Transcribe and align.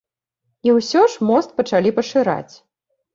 І 0.69 0.71
ўсё 0.77 1.01
ж 1.15 1.27
мост 1.31 1.53
пачалі 1.59 1.91
пашыраць. 1.99 2.55